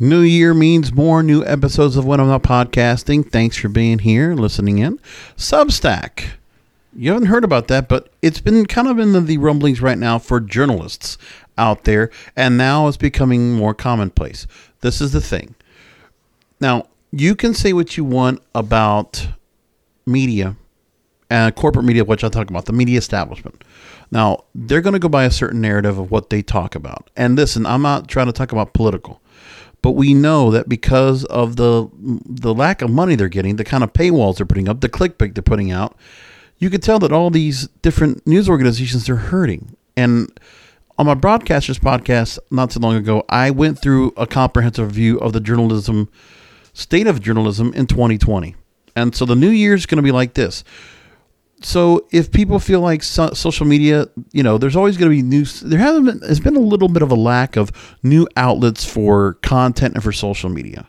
[0.00, 3.28] New year means more new episodes of When I'm Not Podcasting.
[3.32, 5.00] Thanks for being here, listening in.
[5.36, 6.34] Substack.
[6.94, 10.20] You haven't heard about that, but it's been kind of in the, rumblings right now
[10.20, 11.18] for journalists
[11.56, 14.46] out there, and now it's becoming more commonplace.
[14.82, 15.56] This is the thing.
[16.60, 19.26] Now, you can say what you want about
[20.06, 20.54] media
[21.28, 23.64] and corporate media, which I talk about, the media establishment.
[24.12, 27.10] Now, they're going to go by a certain narrative of what they talk about.
[27.16, 29.20] And listen, I'm not trying to talk about political.
[29.80, 33.84] But we know that because of the the lack of money they're getting, the kind
[33.84, 35.96] of paywalls they're putting up, the clickbait they're putting out,
[36.58, 39.76] you could tell that all these different news organizations are hurting.
[39.96, 40.38] And
[40.98, 45.32] on my broadcasters podcast not too long ago, I went through a comprehensive review of
[45.32, 46.08] the journalism
[46.72, 48.54] state of journalism in 2020.
[48.96, 50.64] And so the new year is going to be like this
[51.60, 55.22] so if people feel like so, social media, you know, there's always going to be
[55.22, 55.44] new.
[55.44, 56.20] There hasn't been.
[56.20, 57.72] There's been a little bit of a lack of
[58.02, 60.88] new outlets for content and for social media.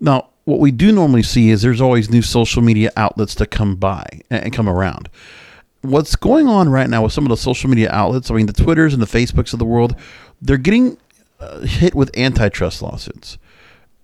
[0.00, 3.76] Now, what we do normally see is there's always new social media outlets to come
[3.76, 5.08] by and come around.
[5.82, 8.30] What's going on right now with some of the social media outlets?
[8.30, 9.96] I mean, the Twitters and the Facebooks of the world,
[10.40, 10.98] they're getting
[11.38, 13.38] uh, hit with antitrust lawsuits.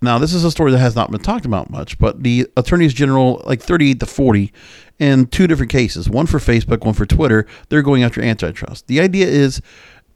[0.01, 2.95] Now, this is a story that has not been talked about much, but the attorneys
[2.95, 4.53] general, like 38 to 40,
[4.99, 8.87] in two different cases, one for Facebook, one for Twitter, they're going after antitrust.
[8.87, 9.61] The idea is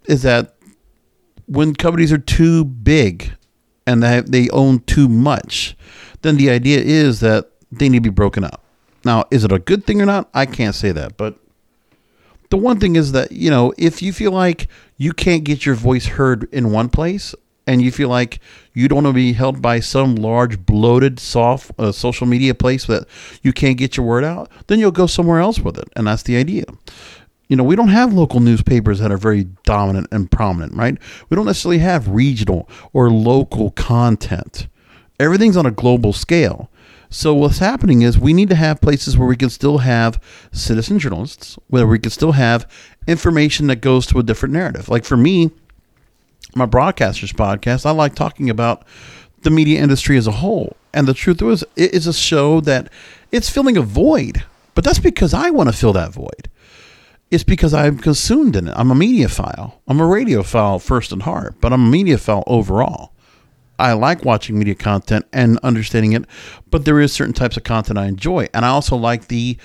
[0.07, 0.57] is that
[1.47, 3.33] when companies are too big
[3.87, 5.77] and they, they own too much,
[6.23, 8.65] then the idea is that they need to be broken up.
[9.05, 10.29] Now, is it a good thing or not?
[10.35, 11.39] I can't say that, but
[12.51, 15.75] the one thing is that, you know, if you feel like you can't get your
[15.75, 17.35] voice heard in one place,
[17.67, 18.41] and you feel like
[18.73, 22.87] you don't want to be held by some large bloated soft uh, social media place
[22.87, 23.07] that
[23.43, 26.23] you can't get your word out then you'll go somewhere else with it and that's
[26.25, 26.65] the idea.
[27.49, 30.97] You know we don't have local newspapers that are very dominant and prominent right?
[31.29, 34.69] We don't necessarily have regional or local content.
[35.21, 36.69] Everything's on a global scale.
[37.13, 40.19] So what's happening is we need to have places where we can still have
[40.51, 42.67] citizen journalists where we can still have
[43.07, 44.89] information that goes to a different narrative.
[44.89, 45.51] Like for me
[46.55, 48.85] my broadcasters podcast, I like talking about
[49.43, 50.77] the media industry as a whole.
[50.95, 52.91] And the truth is, it is a show that
[53.31, 54.45] it's filling a void,
[54.75, 56.49] but that's because I want to fill that void.
[57.31, 58.75] It's because I'm consumed in it.
[58.77, 59.73] I'm a mediaphile.
[59.89, 63.13] I'm a radiophile first and heart, but I'm a mediaphile overall.
[63.79, 66.27] I like watching media content and understanding it,
[66.71, 69.57] but there is certain types of content I enjoy, and I also like the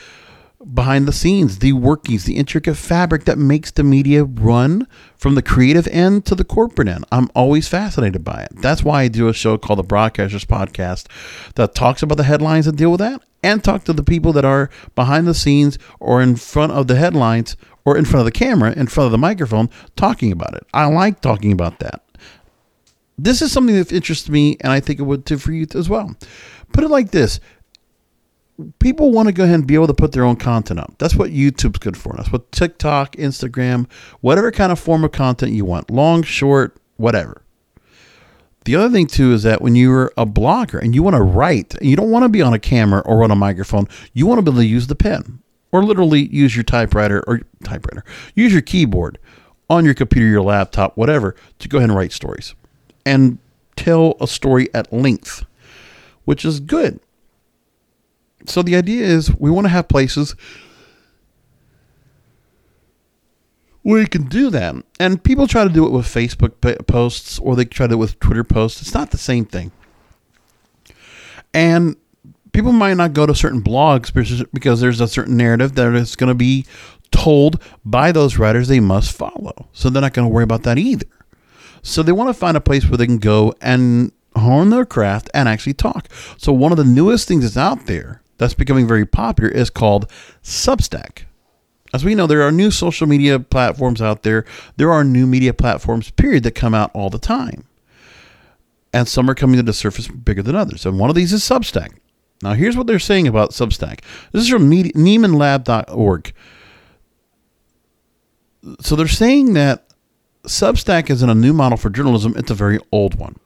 [0.74, 5.42] behind the scenes, the workings, the intricate fabric that makes the media run from the
[5.42, 7.06] creative end to the corporate end.
[7.12, 8.62] I'm always fascinated by it.
[8.62, 11.08] That's why I do a show called the Broadcasters Podcast
[11.56, 14.46] that talks about the headlines that deal with that and talk to the people that
[14.46, 18.38] are behind the scenes or in front of the headlines or in front of the
[18.38, 20.66] camera, in front of the microphone, talking about it.
[20.74, 22.04] I like talking about that.
[23.18, 25.90] This is something that interests me, and I think it would too for you as
[25.90, 26.16] well.
[26.74, 27.40] Put it like this
[28.80, 30.96] people want to go ahead and be able to put their own content up.
[30.98, 32.14] That's what YouTube's good for.
[32.16, 33.90] That's what TikTok, Instagram,
[34.22, 37.44] whatever kind of form of content you want, long, short, whatever.
[38.66, 41.76] The other thing too is that when you're a blogger and you want to write,
[41.82, 44.42] you don't want to be on a camera or on a microphone, you want to
[44.42, 45.40] be able to use the pen
[45.72, 48.04] or literally use your typewriter or typewriter,
[48.36, 49.20] use your keyboard
[49.70, 52.56] on your computer, your laptop, whatever, to go ahead and write stories
[53.06, 53.38] and
[53.76, 55.46] tell a story at length,
[56.26, 57.00] which is good
[58.46, 60.36] so the idea is we want to have places
[63.82, 64.76] where you can do that.
[65.00, 68.00] And people try to do it with Facebook posts or they try to do it
[68.00, 68.82] with Twitter posts.
[68.82, 69.72] It's not the same thing.
[71.54, 71.96] And
[72.52, 74.14] people might not go to certain blogs
[74.54, 76.66] because there's a certain narrative that is going to be
[77.12, 79.68] told by those writers they must follow.
[79.72, 81.08] So they're not going to worry about that either.
[81.82, 85.30] So they want to find a place where they can go and hone their craft
[85.34, 86.10] and actually talk.
[86.38, 90.10] So one of the newest things that's out there that's becoming very popular is called
[90.44, 91.24] Substack.
[91.94, 94.46] As we know, there are new social media platforms out there.
[94.76, 97.66] There are new media platforms, period, that come out all the time.
[98.94, 100.86] And some are coming to the surface bigger than others.
[100.86, 101.98] And one of these is Substack.
[102.42, 104.02] Now, here's what they're saying about Substack.
[104.32, 106.34] This is from NiemanLab.org.
[108.82, 109.86] So they're saying that
[110.44, 113.38] Substack isn't a new model for journalism, it's a very old one.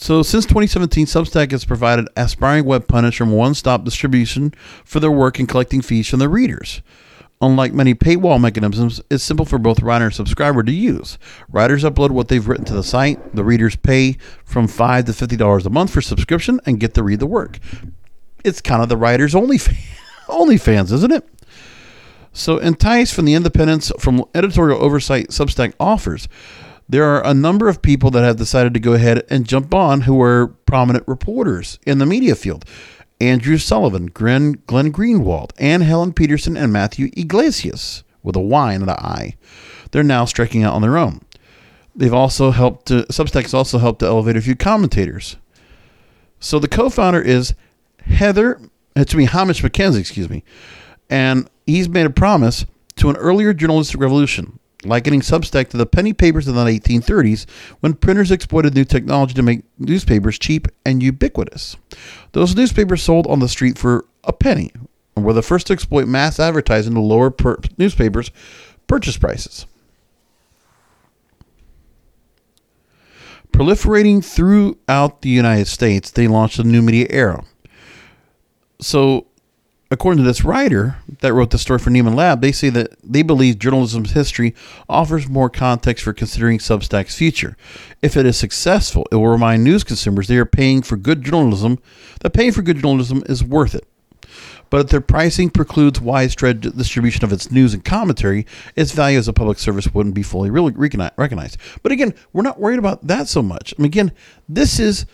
[0.00, 4.54] So, since 2017, Substack has provided aspiring web pundits from one stop distribution
[4.84, 6.82] for their work in collecting fees from their readers.
[7.40, 11.18] Unlike many paywall mechanisms, it's simple for both writer and subscriber to use.
[11.48, 13.34] Writers upload what they've written to the site.
[13.34, 17.18] The readers pay from 5 to $50 a month for subscription and get to read
[17.18, 17.58] the work.
[18.44, 19.58] It's kind of the writers' only,
[20.28, 21.28] only fans, isn't it?
[22.32, 26.28] So, enticed from the independence from editorial oversight Substack offers,
[26.88, 30.02] there are a number of people that have decided to go ahead and jump on
[30.02, 32.64] who are prominent reporters in the media field.
[33.20, 38.84] Andrew Sullivan, Glenn, Glenn Greenwald, Anne Helen Petersen, and Matthew Yglesias, with a Y and
[38.84, 39.36] an I.
[39.90, 41.20] They're now striking out on their own.
[41.94, 45.36] They've also helped to, Substack's also helped to elevate a few commentators.
[46.38, 47.54] So the co-founder is
[48.02, 48.60] Heather,
[48.96, 50.44] uh, it's me, Hamish McKenzie, excuse me,
[51.10, 52.64] and he's made a promise
[52.96, 57.46] to an earlier journalistic revolution, likening Substack to the penny papers of the 1830s
[57.80, 61.76] when printers exploited new technology to make newspapers cheap and ubiquitous.
[62.32, 64.72] Those newspapers sold on the street for a penny
[65.16, 68.30] and were the first to exploit mass advertising to lower per- newspapers'
[68.86, 69.66] purchase prices.
[73.52, 77.44] Proliferating throughout the United States, they launched a new media era.
[78.80, 79.26] So,
[79.90, 83.22] according to this writer that wrote the story for Nieman Lab, they say that they
[83.22, 84.54] believe journalism's history
[84.88, 87.56] offers more context for considering Substack's future.
[88.02, 91.78] If it is successful, it will remind news consumers they are paying for good journalism,
[92.20, 93.86] that paying for good journalism is worth it.
[94.70, 98.46] But if their pricing precludes widespread distribution of its news and commentary,
[98.76, 101.56] its value as a public service wouldn't be fully recognized.
[101.82, 103.72] But again, we're not worried about that so much.
[103.78, 104.12] I mean, again,
[104.46, 105.06] this is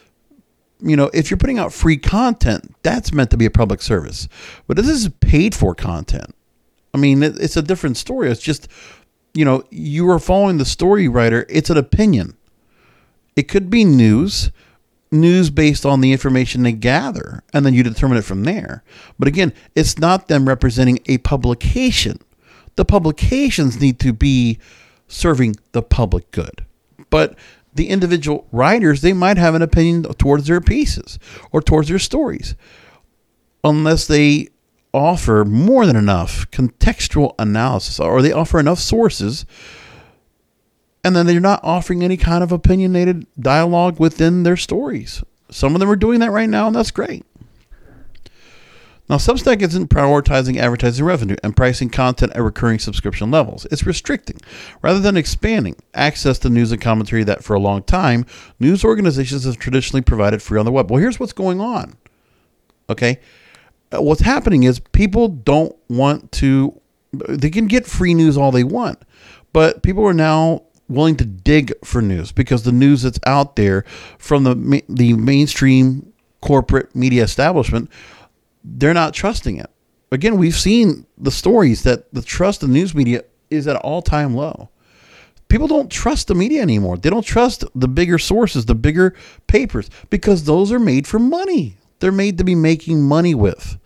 [0.84, 4.28] you know, if you're putting out free content, that's meant to be a public service.
[4.66, 6.34] But this is paid for content.
[6.92, 8.30] I mean, it's a different story.
[8.30, 8.68] It's just,
[9.32, 11.46] you know, you are following the story writer.
[11.48, 12.36] It's an opinion.
[13.34, 14.50] It could be news,
[15.10, 18.84] news based on the information they gather, and then you determine it from there.
[19.18, 22.20] But again, it's not them representing a publication.
[22.76, 24.58] The publications need to be
[25.08, 26.64] serving the public good.
[27.10, 27.36] But
[27.74, 31.18] the individual writers, they might have an opinion towards their pieces
[31.52, 32.54] or towards their stories,
[33.62, 34.48] unless they
[34.92, 39.44] offer more than enough contextual analysis or they offer enough sources
[41.04, 45.22] and then they're not offering any kind of opinionated dialogue within their stories.
[45.50, 47.26] Some of them are doing that right now, and that's great.
[49.06, 53.66] Now, Substack isn't prioritizing advertising revenue and pricing content at recurring subscription levels.
[53.70, 54.40] It's restricting,
[54.80, 58.24] rather than expanding, access to news and commentary that for a long time,
[58.58, 60.90] news organizations have traditionally provided free on the web.
[60.90, 61.96] Well, here's what's going on.
[62.88, 63.20] Okay?
[63.92, 66.80] Uh, what's happening is people don't want to,
[67.12, 69.02] they can get free news all they want,
[69.52, 73.84] but people are now willing to dig for news because the news that's out there
[74.18, 76.10] from the, the mainstream
[76.40, 77.90] corporate media establishment
[78.64, 79.70] they're not trusting it.
[80.10, 84.34] Again, we've seen the stories that the trust in news media is at all time
[84.34, 84.70] low.
[85.48, 86.96] People don't trust the media anymore.
[86.96, 89.14] They don't trust the bigger sources, the bigger
[89.46, 91.76] papers, because those are made for money.
[92.00, 93.78] They're made to be making money with.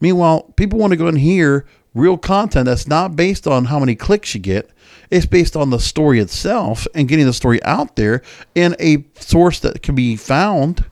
[0.00, 3.94] Meanwhile, people want to go and hear real content that's not based on how many
[3.94, 4.70] clicks you get.
[5.10, 8.22] It's based on the story itself and getting the story out there
[8.54, 10.84] in a source that can be found.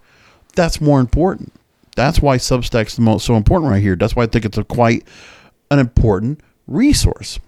[0.54, 1.52] That's more important.
[1.96, 3.96] That's why Substack's the most so important right here.
[3.96, 5.06] That's why I think it's a quite
[5.70, 7.38] an important resource.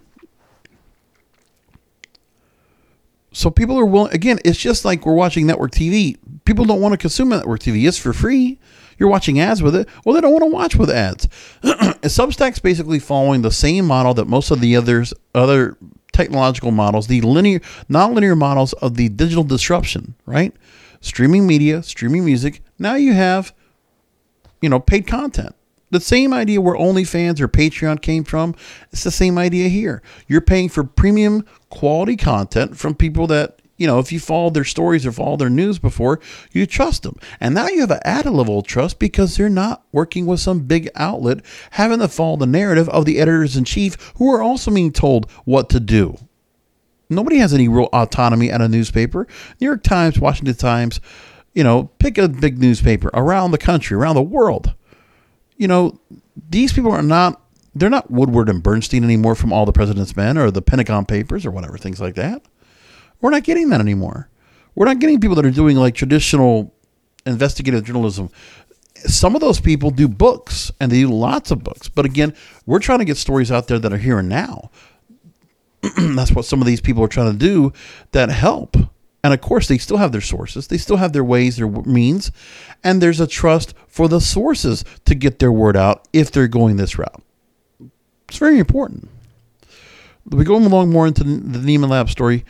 [3.32, 4.12] So people are willing.
[4.12, 6.16] Again, it's just like we're watching network TV.
[6.44, 7.86] People don't want to consume network TV.
[7.86, 8.60] It's for free.
[8.96, 9.88] You're watching ads with it.
[10.04, 11.26] Well, they don't want to watch with ads.
[11.62, 15.76] Substack's basically following the same model that most of the others other
[16.12, 20.14] technological models, the linear, non-linear models of the digital disruption.
[20.26, 20.54] Right,
[21.00, 22.62] streaming media, streaming music.
[22.78, 23.52] Now you have
[24.64, 25.54] you know, paid content.
[25.90, 28.54] The same idea where OnlyFans or Patreon came from,
[28.90, 30.02] it's the same idea here.
[30.26, 34.64] You're paying for premium quality content from people that, you know, if you followed their
[34.64, 36.18] stories or followed their news before,
[36.50, 37.18] you trust them.
[37.40, 40.60] And now you have an added level of trust because they're not working with some
[40.60, 44.70] big outlet having to follow the narrative of the editors in chief who are also
[44.70, 46.16] being told what to do.
[47.10, 49.26] Nobody has any real autonomy at a newspaper.
[49.60, 51.02] New York Times, Washington Times,
[51.54, 54.74] you know, pick a big newspaper around the country, around the world.
[55.56, 56.00] You know,
[56.50, 57.40] these people are not
[57.74, 61.44] they're not Woodward and Bernstein anymore from All the President's Men or the Pentagon Papers
[61.44, 62.42] or whatever, things like that.
[63.20, 64.28] We're not getting that anymore.
[64.74, 66.72] We're not getting people that are doing like traditional
[67.26, 68.30] investigative journalism.
[68.96, 71.88] Some of those people do books and they do lots of books.
[71.88, 72.34] But again,
[72.64, 74.70] we're trying to get stories out there that are here and now.
[75.96, 77.72] That's what some of these people are trying to do
[78.12, 78.76] that help.
[79.24, 82.30] And of course, they still have their sources, they still have their ways, their means,
[82.84, 86.76] and there's a trust for the sources to get their word out if they're going
[86.76, 87.22] this route.
[88.28, 89.08] It's very important.
[90.26, 92.44] We go along more into the Nieman Lab story.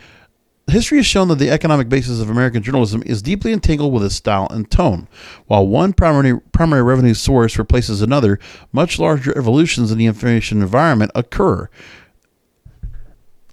[0.69, 4.15] History has shown that the economic basis of American journalism is deeply entangled with its
[4.15, 5.07] style and tone.
[5.45, 8.37] While one primary, primary revenue source replaces another,
[8.73, 11.69] much larger evolutions in the information environment occur.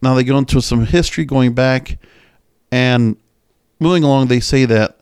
[0.00, 1.98] Now they go into some history going back
[2.72, 3.16] And
[3.78, 4.98] moving along, they say that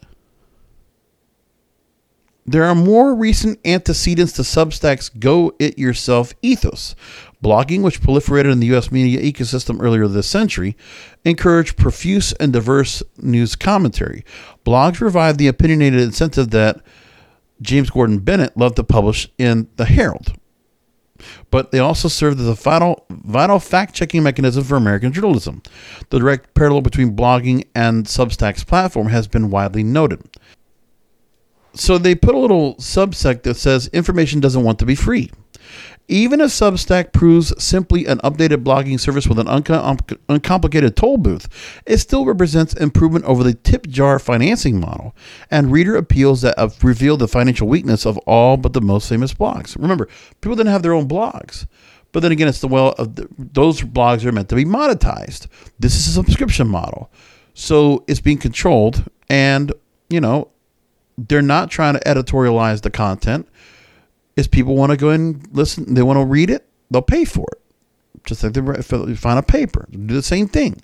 [2.45, 6.97] there are more recent antecedents to Substack's go it yourself ethos.
[7.43, 10.77] Blogging, which proliferated in the US media ecosystem earlier this century,
[11.25, 14.25] encouraged profuse and diverse news commentary.
[14.67, 16.81] Blogs revived the opinionated incentive that
[17.63, 20.33] James Gordon Bennett loved to publish in The Herald.
[21.51, 25.63] But they also served as a vital, vital fact checking mechanism for American journalism.
[26.11, 30.23] The direct parallel between blogging and Substack's platform has been widely noted
[31.75, 35.31] so they put a little subsect that says information doesn't want to be free.
[36.11, 39.99] Even if Substack proves simply an updated blogging service with an uncom- um,
[40.29, 41.49] uncomplicated toll booth,
[41.87, 45.15] it still represents improvement over the tip jar financing model
[45.53, 49.33] and reader appeals that have revealed the financial weakness of all but the most famous
[49.33, 49.81] blogs.
[49.81, 50.09] Remember,
[50.41, 51.69] people didn't have their own blogs.
[52.11, 55.47] But then again, it's the well of the, those blogs are meant to be monetized.
[55.79, 57.09] This is a subscription model.
[57.55, 59.73] So it's being controlled and,
[60.09, 60.49] you know,
[61.17, 63.47] they're not trying to editorialize the content.
[64.41, 67.47] Is people want to go and listen, they want to read it, they'll pay for
[67.53, 67.61] it.
[68.25, 70.81] Just like they find a paper, do the same thing.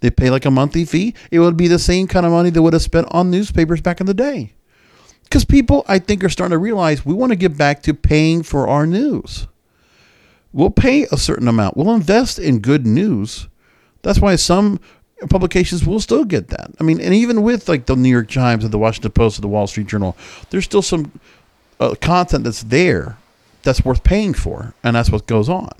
[0.00, 1.14] They pay like a monthly fee.
[1.30, 4.00] It would be the same kind of money they would have spent on newspapers back
[4.00, 4.54] in the day.
[5.22, 8.42] Because people, I think, are starting to realize we want to get back to paying
[8.42, 9.46] for our news.
[10.52, 11.76] We'll pay a certain amount.
[11.76, 13.48] We'll invest in good news.
[14.02, 14.80] That's why some
[15.30, 16.70] publications will still get that.
[16.78, 19.44] I mean, and even with like the New York Times and the Washington Post and
[19.44, 20.16] the Wall Street Journal,
[20.50, 21.12] there's still some
[21.80, 23.18] uh, content that's there
[23.62, 25.72] that's worth paying for, and that's what goes on.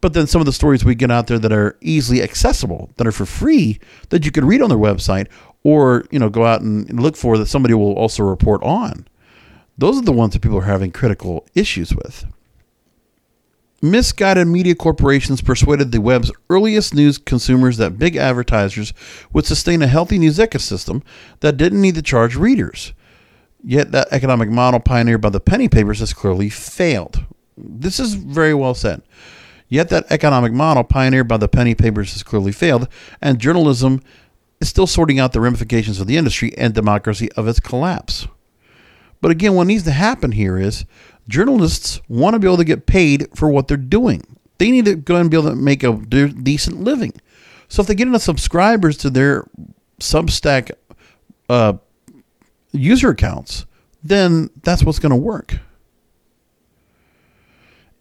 [0.00, 3.06] But then some of the stories we get out there that are easily accessible, that
[3.06, 3.78] are for free,
[4.10, 5.28] that you could read on their website,
[5.64, 9.06] or you know go out and look for that somebody will also report on.
[9.78, 12.24] Those are the ones that people are having critical issues with.
[13.80, 18.92] Misguided media corporations persuaded the web's earliest news consumers that big advertisers
[19.32, 21.02] would sustain a healthy news ecosystem
[21.40, 22.92] that didn't need to charge readers.
[23.64, 27.24] Yet that economic model pioneered by the penny papers has clearly failed.
[27.56, 29.02] This is very well said.
[29.68, 32.88] Yet that economic model pioneered by the penny papers has clearly failed,
[33.20, 34.02] and journalism
[34.60, 38.26] is still sorting out the ramifications of the industry and democracy of its collapse.
[39.20, 40.84] But again, what needs to happen here is
[41.28, 44.22] journalists want to be able to get paid for what they're doing.
[44.58, 47.12] They need to go and be able to make a decent living.
[47.68, 49.46] So if they get enough subscribers to their
[50.00, 50.72] Substack
[51.48, 51.74] uh,
[52.72, 53.66] user accounts,
[54.02, 55.58] then that's what's going to work.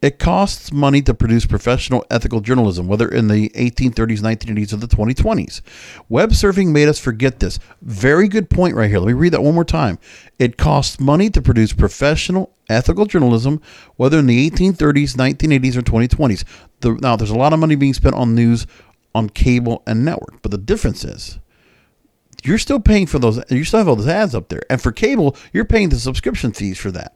[0.02, 4.88] It costs money to produce professional ethical journalism, whether in the 1830s, 1980s, or the
[4.88, 5.62] 2020s.
[6.10, 7.60] Web surfing made us forget this.
[7.84, 8.98] Very good point right here.
[8.98, 10.00] Let me read that one more time.
[10.40, 13.62] It costs money to produce professional ethical journalism,
[13.98, 16.46] whether in the 1830s, 1980s, or 2020s.
[16.80, 18.66] The, now, there's a lot of money being spent on news
[19.14, 21.38] on cable and network, but the difference is
[22.44, 24.64] you're still paying for those, you still have all those ads up there.
[24.70, 27.16] And for cable, you're paying the subscription fees for that.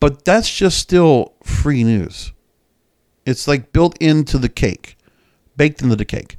[0.00, 2.32] But that's just still free news.
[3.24, 4.98] It's like built into the cake,
[5.56, 6.36] baked into the cake.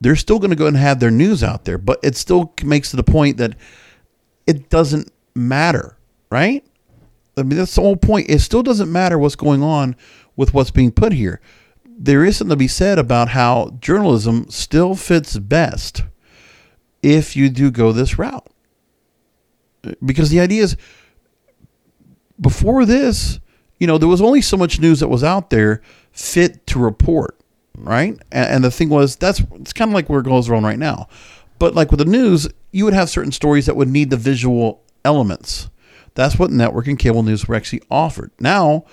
[0.00, 2.92] They're still going to go and have their news out there, but it still makes
[2.92, 3.54] it a point that
[4.46, 5.96] it doesn't matter,
[6.30, 6.64] right?
[7.36, 8.28] I mean, that's the whole point.
[8.28, 9.96] It still doesn't matter what's going on
[10.36, 11.40] with what's being put here.
[11.96, 16.02] There is something to be said about how journalism still fits best
[17.02, 18.46] if you do go this route.
[20.04, 20.76] Because the idea is
[22.40, 23.38] before this,
[23.78, 25.82] you know, there was only so much news that was out there
[26.12, 27.38] fit to report,
[27.76, 28.18] right?
[28.32, 30.78] And, and the thing was, that's it's kind of like where it goes wrong right
[30.78, 31.08] now.
[31.58, 34.82] But like with the news, you would have certain stories that would need the visual
[35.04, 35.68] elements.
[36.14, 38.30] That's what network and cable news were actually offered.
[38.40, 38.84] Now,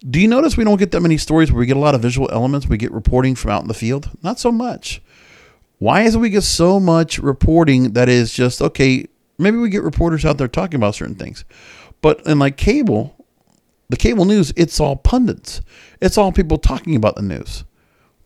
[0.00, 2.02] do you notice we don't get that many stories where we get a lot of
[2.02, 2.66] visual elements?
[2.66, 4.10] We get reporting from out in the field?
[4.22, 5.02] Not so much.
[5.78, 9.06] Why is it we get so much reporting that is just, okay,
[9.38, 11.44] maybe we get reporters out there talking about certain things.
[12.00, 13.26] But in like cable,
[13.88, 15.62] the cable news, it's all pundits.
[16.00, 17.64] It's all people talking about the news.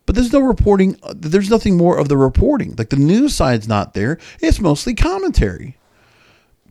[0.05, 0.99] But there's no reporting.
[1.15, 2.75] There's nothing more of the reporting.
[2.77, 4.19] Like the news side's not there.
[4.41, 5.77] It's mostly commentary.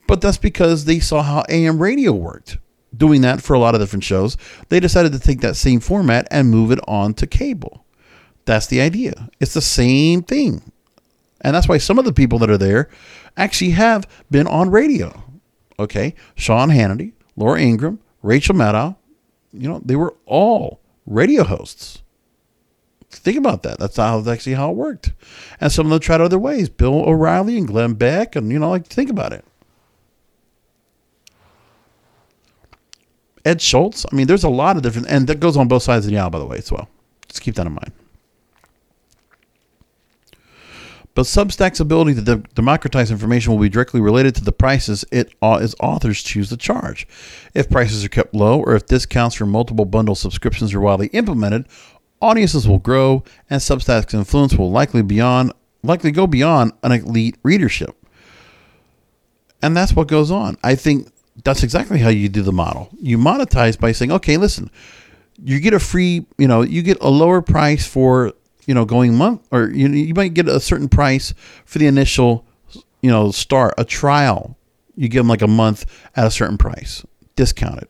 [0.06, 2.58] But that's because they saw how AM radio worked.
[2.96, 4.36] Doing that for a lot of different shows,
[4.68, 7.84] they decided to take that same format and move it on to cable.
[8.44, 9.28] That's the idea.
[9.40, 10.72] It's the same thing.
[11.40, 12.88] And that's why some of the people that are there
[13.36, 15.22] actually have been on radio.
[15.78, 18.96] Okay, Sean Hannity, Laura Ingraham, Rachel Maddow,
[19.52, 22.02] you know, they were all radio hosts.
[23.10, 23.78] Think about that.
[23.78, 25.12] That's how actually how it worked.
[25.60, 26.68] And some of them tried other ways.
[26.68, 29.44] Bill O'Reilly and Glenn Beck, and you know, like think about it.
[33.44, 34.06] Ed Schultz.
[34.10, 36.18] I mean, there's a lot of different, and that goes on both sides of the
[36.18, 36.88] aisle, by the way, as well.
[37.28, 37.92] Just keep that in mind.
[41.14, 45.34] But Substack's ability to de- democratize information will be directly related to the prices it
[45.42, 47.06] uh, its authors choose to charge.
[47.54, 51.66] If prices are kept low, or if discounts for multiple bundle subscriptions are widely implemented,
[52.22, 57.94] audiences will grow, and Substack's influence will likely beyond likely go beyond an elite readership.
[59.60, 60.56] And that's what goes on.
[60.62, 61.12] I think
[61.44, 62.90] that's exactly how you do the model.
[63.00, 64.70] You monetize by saying, okay, listen,
[65.42, 68.32] you get a free, you know, you get a lower price for,
[68.66, 71.34] you know, going month, or you, you might get a certain price
[71.64, 72.46] for the initial,
[73.00, 74.56] you know, start, a trial.
[74.94, 77.88] You give them like a month at a certain price, discounted.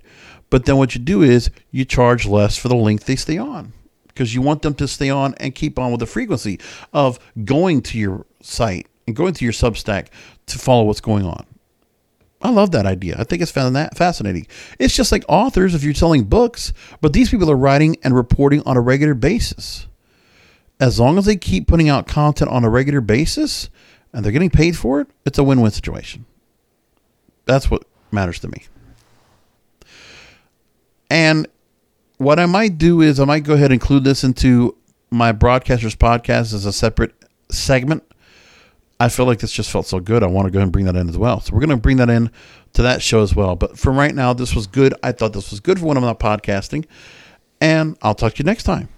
[0.51, 3.73] But then what you do is you charge less for the length they stay on
[4.09, 6.61] because you want them to stay on and keep on with the frequency
[6.93, 10.09] of going to your site and going to your Substack
[10.47, 11.47] to follow what's going on.
[12.43, 13.17] I love that idea.
[13.19, 14.47] I think it's fascinating.
[14.79, 18.63] It's just like authors if you're selling books, but these people are writing and reporting
[18.67, 19.87] on a regular basis.
[20.81, 23.71] As long as they keep putting out content on a regular basis
[24.13, 26.27] and they're getting paid for it, it's a win win situation.
[27.45, 28.65] That's what matters to me.
[31.09, 31.47] And
[32.17, 34.77] what I might do is I might go ahead and include this into
[35.11, 37.15] my broadcasters podcast as a separate
[37.51, 38.03] segment
[39.03, 40.23] I feel like this just felt so good.
[40.23, 41.41] I want to go ahead and bring that in as well.
[41.41, 42.31] So we're going to bring that in
[42.75, 43.57] to that show as well.
[43.57, 44.95] But from right now, this was good.
[45.03, 46.85] I thought this was good for when I'm not podcasting.
[47.61, 48.89] And I'll talk to you next time.